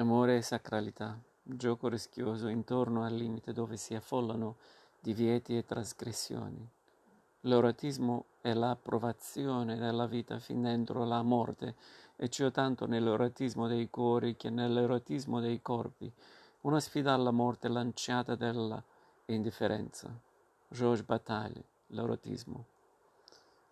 [0.00, 4.56] Amore e sacralità, gioco rischioso intorno al limite dove si affollano
[4.98, 6.66] divieti e trasgressioni.
[7.40, 11.74] L'erotismo è l'approvazione della vita fin dentro la morte,
[12.16, 16.10] e ciò tanto nell'erotismo dei cuori che nell'erotismo dei corpi,
[16.62, 18.82] una sfida alla morte lanciata dalla
[19.26, 20.10] indifferenza.
[20.68, 22.64] Georges Bataille, l'erotismo.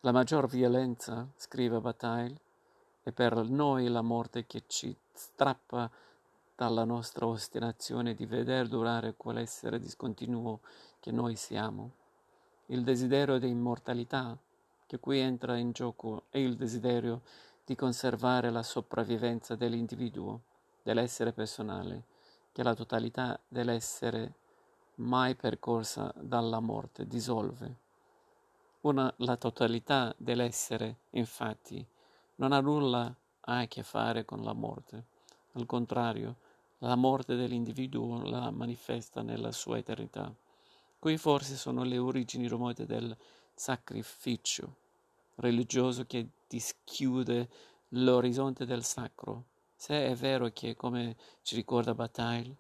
[0.01, 2.39] La maggior violenza, scrive Bataille,
[3.03, 5.91] è per noi la morte che ci strappa
[6.59, 10.59] dalla nostra ostinazione di veder durare quell'essere discontinuo
[10.99, 11.93] che noi siamo.
[12.67, 14.37] Il desiderio di immortalità
[14.85, 17.23] che qui entra in gioco è il desiderio
[17.65, 20.41] di conservare la sopravvivenza dell'individuo,
[20.83, 22.03] dell'essere personale,
[22.51, 24.35] che la totalità dell'essere
[24.97, 27.77] mai percorsa dalla morte dissolve.
[28.81, 31.87] Una, la totalità dell'essere, infatti,
[32.35, 35.05] non ha nulla a che fare con la morte.
[35.53, 36.47] Al contrario,
[36.79, 40.33] la morte dell'individuo la manifesta nella sua eternità.
[40.99, 43.17] Qui forse sono le origini remote del
[43.55, 44.77] sacrificio
[45.39, 47.49] religioso che dischiude
[47.91, 49.45] l'orizzonte del sacro.
[49.75, 52.57] Se è vero che, come ci ricorda Bataille,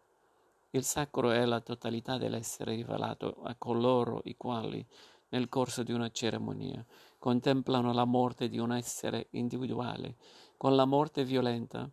[0.70, 4.84] il sacro è la totalità dell'essere rivelato a coloro i quali,
[5.30, 6.84] nel corso di una cerimonia,
[7.18, 10.16] contemplano la morte di un essere individuale,
[10.56, 11.90] con la morte violenta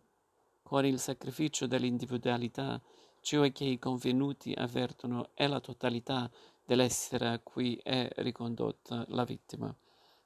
[0.66, 2.82] con il sacrificio dell'individualità,
[3.20, 6.28] ciò che i convenuti avvertono è la totalità
[6.64, 9.72] dell'essere a cui è ricondotta la vittima.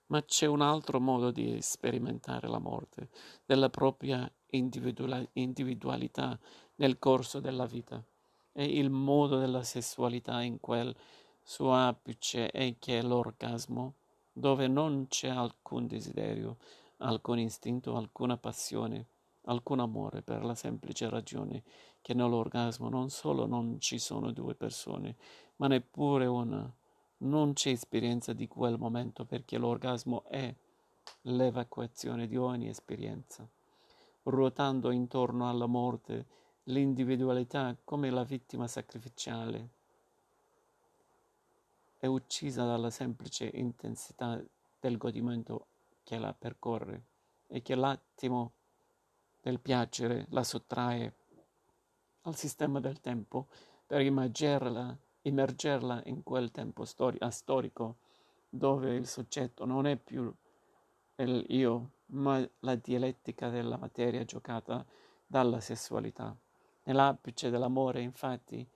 [0.06, 3.10] Ma c'è un altro modo di sperimentare la morte,
[3.44, 6.38] della propria individualità
[6.76, 8.02] nel corso della vita.
[8.50, 10.96] È il modo della sessualità in quel
[11.42, 13.96] suo apice è che è l'orgasmo,
[14.32, 16.56] dove non c'è alcun desiderio,
[16.96, 21.62] alcun istinto, alcuna passione alcun amore per la semplice ragione
[22.02, 25.16] che nell'orgasmo non solo non ci sono due persone,
[25.56, 26.70] ma neppure una.
[27.18, 30.54] Non c'è esperienza di quel momento perché l'orgasmo è
[31.22, 33.46] l'evacuazione di ogni esperienza.
[34.22, 36.26] Ruotando intorno alla morte,
[36.64, 39.68] l'individualità come la vittima sacrificiale
[41.98, 44.42] è uccisa dalla semplice intensità
[44.80, 45.66] del godimento
[46.02, 47.02] che la percorre
[47.46, 48.52] e che l'attimo
[49.40, 51.14] del piacere la sottrae
[52.22, 53.48] al sistema del tempo
[53.86, 57.96] per immergerla, immergerla in quel tempo stori- storico
[58.48, 60.32] dove il soggetto non è più
[61.16, 64.84] il io, ma la dialettica della materia giocata
[65.26, 66.36] dalla sessualità.
[66.84, 68.66] Nell'apice dell'amore, infatti,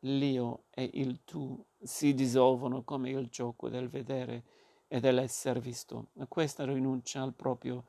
[0.00, 4.44] l'io e il tu si dissolvono come il gioco del vedere
[4.86, 7.84] e dell'essere visto, e questa rinuncia al proprio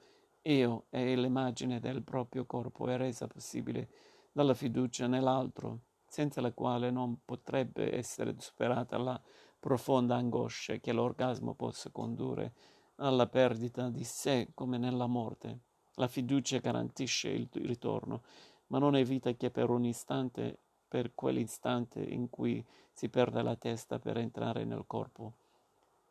[0.47, 3.89] io e l'immagine del proprio corpo è resa possibile
[4.31, 9.19] dalla fiducia nell'altro, senza la quale non potrebbe essere superata la
[9.59, 12.53] profonda angoscia che l'orgasmo possa condurre
[12.97, 15.59] alla perdita di sé come nella morte.
[15.95, 18.21] La fiducia garantisce il ritorno,
[18.67, 23.99] ma non evita che per un istante, per quell'istante in cui si perde la testa
[23.99, 25.33] per entrare nel corpo,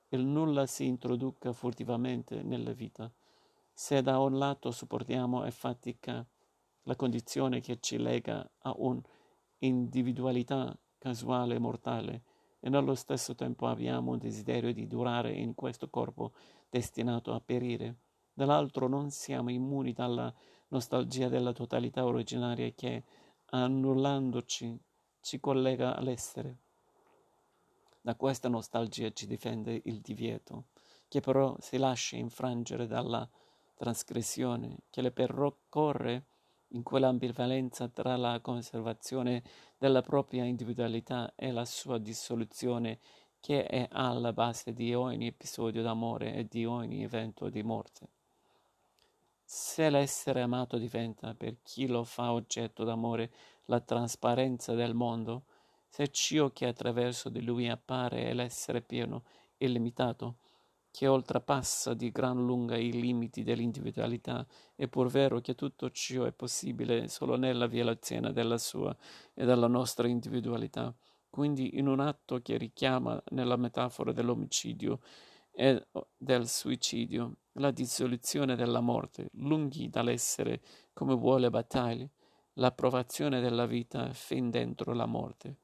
[0.09, 3.11] il nulla si introduca furtivamente nella vita.
[3.77, 6.25] Se da un lato supportiamo e fatica
[6.85, 12.23] la condizione che ci lega a un'individualità casuale e mortale,
[12.61, 16.35] e nello stesso tempo abbiamo un desiderio di durare in questo corpo
[16.71, 17.97] destinato a perire,
[18.33, 20.33] dall'altro non siamo immuni dalla
[20.69, 23.03] nostalgia della totalità originaria che,
[23.47, 24.79] annullandoci,
[25.21, 26.59] ci collega all'essere.
[28.01, 30.67] Da questa nostalgia ci difende il divieto,
[31.09, 33.29] che però si lascia infrangere dalla
[33.75, 36.25] trasgressione che le percorre
[36.69, 39.43] in quell'ambivalenza tra la conservazione
[39.79, 42.99] della propria individualità e la sua dissoluzione
[43.41, 48.09] che è alla base di ogni episodio d'amore e di ogni evento di morte.
[49.45, 53.31] Se l'essere amato diventa per chi lo fa oggetto d'amore
[53.67, 55.45] la trasparenza del mondo,
[55.89, 59.25] se ciò che attraverso di lui appare è l'essere pieno,
[59.59, 60.37] illimitato,
[60.95, 64.47] che oltrepassa di gran lunga i limiti dell'individualità,
[64.77, 68.97] è pur vero che tutto ciò è possibile solo nella violazione della sua
[69.35, 70.95] e della nostra individualità.
[71.29, 75.01] Quindi in un atto che richiama nella metafora dell'omicidio
[75.51, 75.85] e
[76.17, 80.61] del suicidio la dissoluzione della morte, lunghi dall'essere
[80.93, 82.09] come vuole Bataille,
[82.53, 85.57] l'approvazione della vita fin dentro la morte.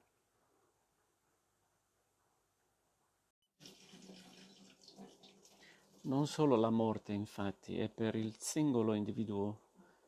[6.04, 9.58] Non solo la morte, infatti, è per il singolo individuo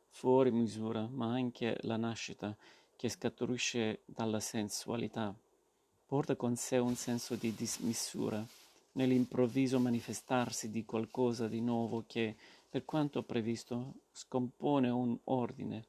[0.09, 2.57] fuori misura, ma anche la nascita,
[2.95, 5.31] che scaturisce dalla sensualità,
[6.07, 8.43] porta con sé un senso di dismisura,
[8.93, 12.35] nell'improvviso manifestarsi di qualcosa di nuovo che,
[12.69, 15.85] per quanto previsto, scompone un ordine,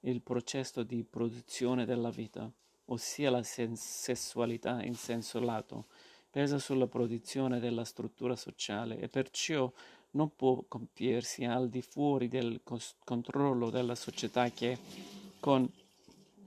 [0.00, 2.50] il processo di produzione della vita,
[2.86, 5.86] ossia la sessualità in senso lato,
[6.30, 9.70] pesa sulla produzione della struttura sociale e perciò
[10.12, 12.62] non può compiersi al di fuori del
[13.04, 14.78] controllo della società che,
[15.38, 15.70] con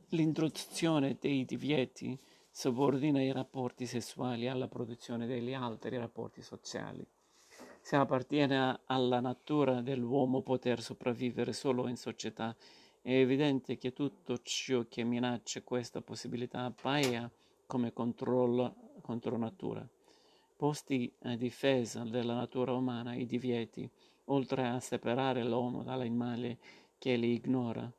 [0.09, 2.17] l'introduzione dei divieti,
[2.49, 7.05] subordina i rapporti sessuali alla produzione degli altri rapporti sociali.
[7.85, 12.55] Se appartiene alla natura dell'uomo poter sopravvivere solo in società,
[13.01, 17.29] è evidente che tutto ciò che minaccia questa possibilità appaia
[17.65, 19.85] come controllo contro natura.
[20.55, 23.87] Posti a difesa della natura umana i divieti,
[24.27, 26.57] oltre a separare l'uomo dall'animale
[26.97, 27.91] che li ignora,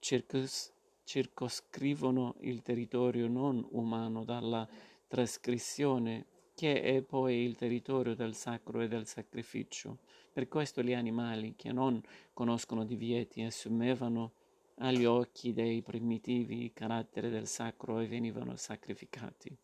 [0.00, 0.72] circos-
[1.04, 4.68] circoscrivono il territorio non umano dalla
[5.06, 9.98] trascrizione, che è poi il territorio del sacro e del sacrificio.
[10.32, 12.00] Per questo gli animali che non
[12.32, 14.32] conoscono divieti assumevano
[14.76, 19.54] agli occhi dei primitivi il carattere del sacro e venivano sacrificati.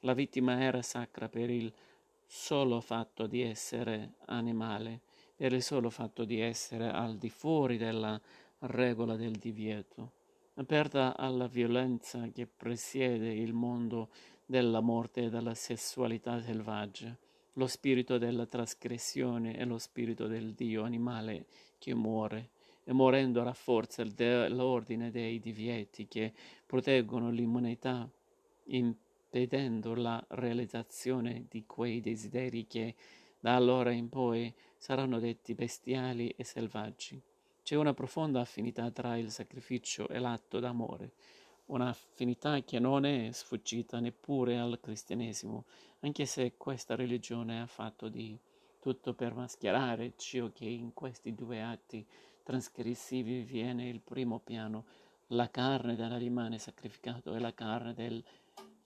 [0.00, 1.72] La vittima era sacra per il
[2.26, 5.00] solo fatto di essere animale,
[5.36, 8.20] per il solo fatto di essere al di fuori della
[8.60, 10.12] regola del divieto,
[10.54, 14.10] aperta alla violenza che presiede il mondo
[14.52, 17.16] della morte e della sessualità selvaggia,
[17.54, 21.46] lo spirito della trasgressione e lo spirito del Dio animale
[21.78, 22.50] che muore
[22.84, 26.34] e morendo rafforza l'ordine dei divieti che
[26.66, 28.06] proteggono l'immunità
[28.64, 28.94] in
[29.30, 32.94] vedendo la realizzazione di quei desideri che
[33.40, 37.18] da allora in poi saranno detti bestiali e selvaggi.
[37.62, 41.12] C'è una profonda affinità tra il sacrificio e l'atto d'amore,
[41.66, 45.64] un'affinità che non è sfuggita neppure al cristianesimo,
[46.00, 48.38] anche se questa religione ha fatto di
[48.80, 52.04] tutto per mascherare ciò che in questi due atti
[52.42, 54.84] trasgressivi viene il primo piano,
[55.28, 58.22] la carne dell'animale sacrificato e la carne del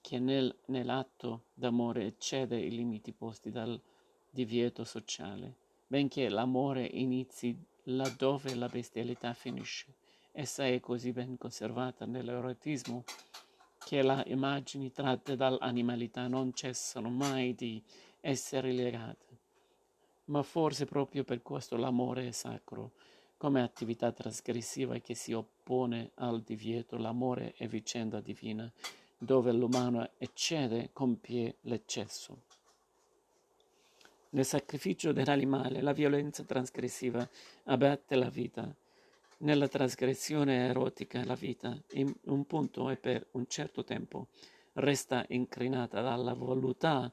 [0.01, 3.81] che nel, nell'atto d'amore eccede i limiti posti dal
[4.31, 5.57] divieto sociale,
[5.89, 9.95] benché l'amore inizi laddove la bestialità finisce.
[10.39, 13.05] Essa è così ben conservata nell'erotismo
[13.79, 17.83] che le immagini tratte dall'animalità non cessano mai di
[18.21, 19.39] essere legate.
[20.27, 22.93] Ma forse proprio per questo l'amore è sacro,
[23.39, 28.71] come attività trasgressiva che si oppone al divieto, l'amore è vicenda divina
[29.17, 32.43] dove l'umano eccede, compie l'eccesso.
[34.31, 37.27] Nel sacrificio dell'animale la violenza trasgressiva
[37.65, 38.71] abbatte la vita.
[39.39, 44.29] Nella trasgressione erotica la vita, in un punto e per un certo tempo,
[44.75, 47.13] resta incrinata dalla voluttà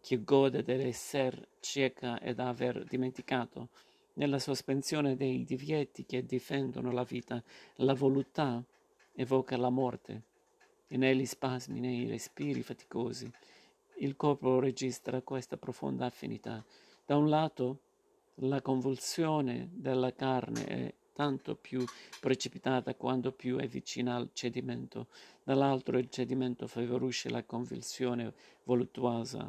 [0.00, 3.68] che gode dell'essere cieca ed aver dimenticato.
[4.14, 7.40] Nella sospensione dei divieti che difendono la vita,
[7.76, 8.60] la voluttà
[9.12, 10.22] evoca la morte
[10.88, 13.30] e negli spasmi, nei respiri faticosi.
[13.98, 16.64] Il corpo registra questa profonda affinità.
[17.06, 17.78] Da un lato,
[18.38, 21.84] la convulsione della carne è tanto più
[22.20, 25.06] precipitata quanto più è vicina al cedimento,
[25.44, 29.48] dall'altro il cedimento favorisce la convulsione voluttuosa,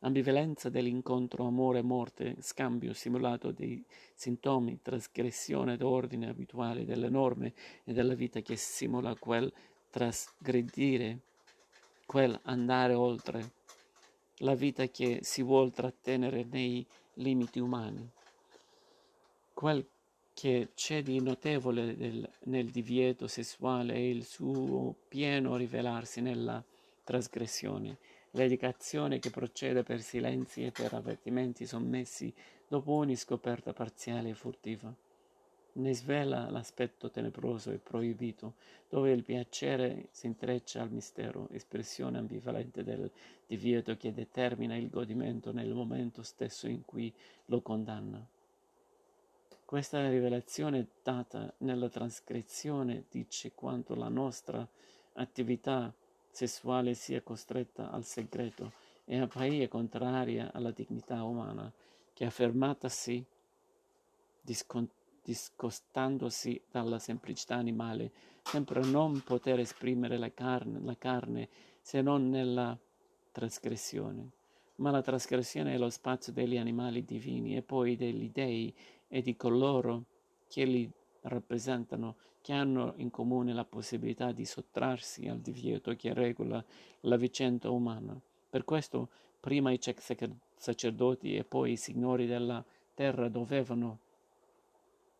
[0.00, 3.84] ambivalenza dell'incontro amore-morte, scambio simulato dei
[4.14, 9.52] sintomi, trasgressione d'ordine abituale delle norme e della vita che simula quel
[9.90, 11.20] trasgredire,
[12.06, 13.54] quel andare oltre.
[14.40, 16.86] La vita che si vuol trattenere nei
[17.16, 18.08] limiti umani.
[19.52, 19.86] Quel
[20.32, 26.62] che c'è di notevole del, nel divieto sessuale è il suo pieno rivelarsi nella
[27.04, 27.96] trasgressione,
[28.32, 32.32] l'educazione che procede per silenzi e per avvertimenti sommessi
[32.68, 34.94] dopo ogni scoperta parziale e furtiva.
[35.76, 38.54] Ne svela l'aspetto tenebroso e proibito,
[38.88, 43.10] dove il piacere si intreccia al mistero, espressione ambivalente del
[43.46, 47.12] divieto che determina il godimento nel momento stesso in cui
[47.46, 48.24] lo condanna.
[49.64, 54.66] Questa rivelazione data nella trasgressione dice quanto la nostra
[55.14, 55.92] attività
[56.30, 58.72] sessuale sia costretta al segreto
[59.04, 61.70] e appaia contraria alla dignità umana,
[62.12, 63.24] che affermatasi
[64.40, 68.12] discontinuamente discostandosi dalla semplicità animale,
[68.44, 71.48] sembra non poter esprimere la carne, la carne
[71.80, 72.78] se non nella
[73.32, 74.30] trasgressione.
[74.76, 78.72] Ma la trasgressione è lo spazio degli animali divini e poi degli dei
[79.08, 80.04] e di coloro
[80.46, 80.88] che li
[81.22, 86.64] rappresentano, che hanno in comune la possibilità di sottrarsi al divieto che regola
[87.00, 88.16] la vicenda umana.
[88.48, 89.08] Per questo
[89.40, 89.80] prima i
[90.56, 92.64] sacerdoti e poi i signori della
[92.94, 94.04] terra dovevano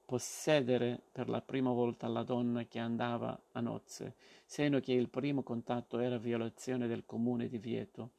[0.06, 4.14] possedere per la prima volta la donna che andava a nozze,
[4.46, 8.12] segno che il primo contatto era violazione del comune divieto,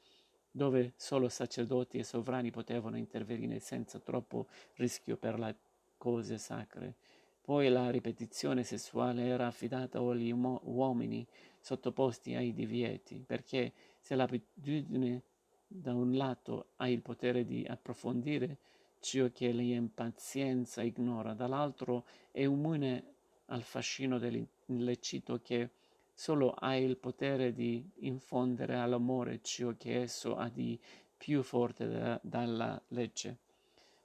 [0.52, 5.56] dove solo sacerdoti e sovrani potevano intervenire senza troppo rischio per le
[5.98, 6.96] cose sacre.
[7.42, 11.26] Poi la ripetizione sessuale era affidata agli uomini
[11.62, 15.22] sottoposti ai divieti, perché se l'abitudine
[15.66, 18.58] da un lato ha il potere di approfondire
[19.00, 23.14] ciò che l'impazienza ignora, dall'altro è immune
[23.46, 25.70] al fascino dell'illecito che
[26.14, 30.80] solo ha il potere di infondere all'amore ciò che esso ha di
[31.16, 33.38] più forte da, dalla legge.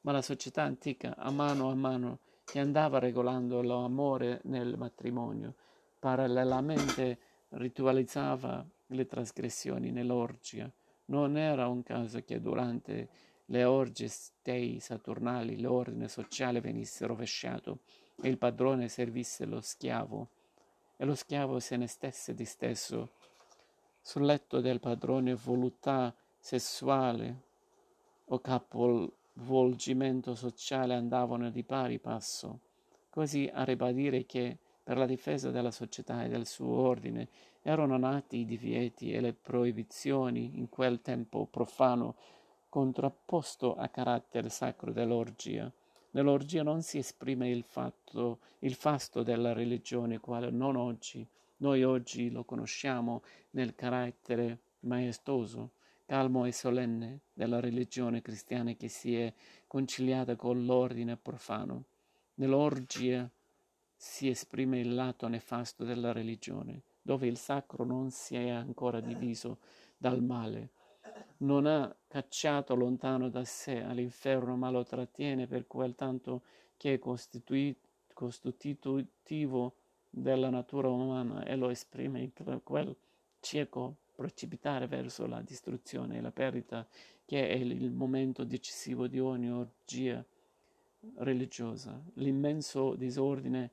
[0.03, 5.55] Ma la società antica, a mano a mano che andava regolando l'amore nel matrimonio,
[5.99, 7.19] parallelamente
[7.51, 10.71] ritualizzava le trasgressioni nell'orgia.
[11.07, 13.09] Non era un caso che durante
[13.47, 14.11] le orge
[14.43, 17.81] dei saturnali, l'ordine sociale venisse rovesciato
[18.21, 20.29] e il padrone servisse lo schiavo
[20.97, 23.13] e lo schiavo se ne stesse disteso.
[24.01, 27.41] Sul letto del padrone voluttà sessuale
[28.27, 32.61] o capovolgimento sociale andavano di pari passo,
[33.11, 37.29] così a ribadire che per la difesa della società e del suo ordine
[37.63, 42.17] erano nati i divieti e le proibizioni in quel tempo profano
[42.73, 45.71] contrapposto a carattere sacro dell'orgia.
[46.13, 51.29] Nell'orgia non si esprime il, fatto, il fasto della religione, quale non oggi.
[51.59, 55.73] Noi oggi lo conosciamo nel carattere maestoso,
[56.07, 59.31] calmo e solenne della religione cristiana che si è
[59.67, 61.85] conciliata con l'ordine profano.
[62.37, 63.31] Nell'orgia
[63.95, 69.59] si esprime il lato nefasto della religione, dove il sacro non si è ancora diviso
[69.99, 70.71] dal male,
[71.43, 76.43] non ha cacciato lontano da sé all'inferno, ma lo trattiene per quel tanto
[76.77, 76.99] che è
[78.13, 79.75] costitutivo
[80.09, 82.33] della natura umana e lo esprime in
[82.63, 82.95] quel
[83.41, 86.87] cieco precipitare verso la distruzione e la perdita
[87.25, 90.25] che è il momento decisivo di ogni orgia
[91.17, 92.01] religiosa.
[92.15, 93.71] L'immenso disordine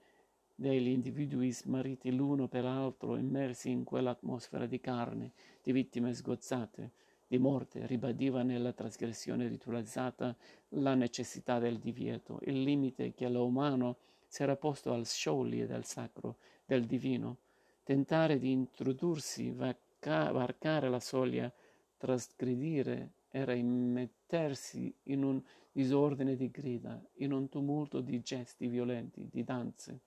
[0.55, 6.91] degli individui smarriti l'uno per l'altro, immersi in quell'atmosfera di carne, di vittime sgozzate,
[7.29, 10.35] di morte, ribadiva nella trasgressione ritualizzata
[10.69, 16.37] la necessità del divieto, il limite che l'umano si era posto al scioglie del sacro,
[16.65, 17.37] del divino.
[17.83, 21.53] Tentare di introdursi, varcare la soglia,
[21.97, 25.39] trasgredire era immettersi in un
[25.71, 29.99] disordine di grida, in un tumulto di gesti violenti, di danze,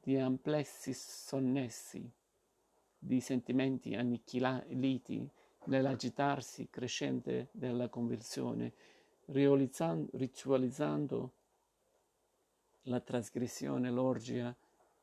[0.00, 2.08] di amplessi sonnessi,
[2.96, 5.28] di sentimenti annichiliti,
[5.66, 8.72] nell'agitarsi crescente della conversione,
[9.26, 11.32] ritualizzando
[12.82, 14.54] la trasgressione, l'orgia,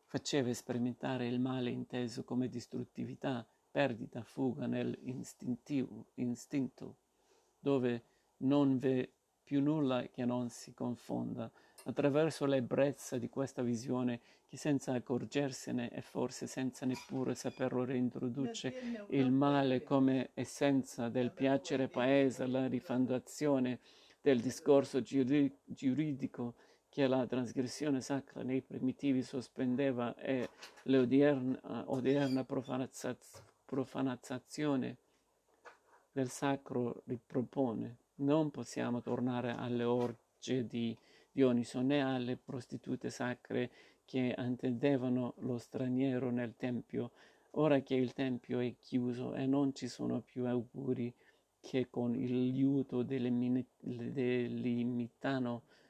[0.06, 6.96] faceva sperimentare il male inteso come distruttività, perdita, fuga nell'istinto,
[7.60, 8.04] dove
[8.38, 9.10] non v'è
[9.44, 11.52] più nulla che non si confonda.
[11.86, 19.32] Attraverso l'ebbrezza di questa visione che senza accorgersene e forse senza neppure saperlo reintroduce il
[19.32, 23.80] male come essenza del piacere paese, la rifondazione
[24.22, 26.56] del discorso giuridico
[26.88, 30.48] che la trasgressione sacra nei primitivi sospendeva e
[30.84, 32.46] l'odierna
[33.66, 34.98] profanazzazione
[36.12, 37.98] del sacro ripropone.
[38.16, 40.96] Non possiamo tornare alle orge di
[41.36, 43.72] Dioniso né alle prostitute sacre
[44.06, 47.10] che antedevano lo straniero nel tempio,
[47.52, 51.12] ora che il tempio è chiuso e non ci sono più auguri
[51.60, 53.64] che con il liuto delimitano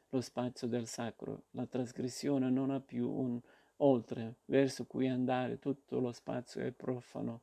[0.07, 1.43] lo spazio del sacro.
[1.51, 3.41] La trasgressione non ha più un
[3.77, 7.41] oltre verso cui andare, tutto lo spazio è profano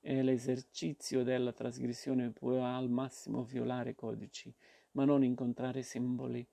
[0.00, 4.54] e l'esercizio della trasgressione può al massimo violare codici,
[4.92, 6.46] ma non incontrare simboli.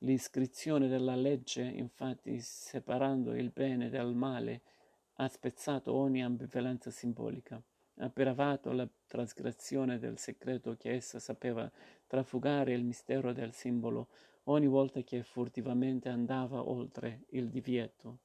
[0.00, 4.60] L'iscrizione della legge, infatti, separando il bene dal male,
[5.14, 7.62] ha spezzato ogni ambivalenza simbolica,
[7.98, 11.70] ha peravato la trasgressione del segreto che essa sapeva
[12.06, 14.08] trafugare il mistero del simbolo
[14.44, 18.18] ogni volta che furtivamente andava oltre il divieto.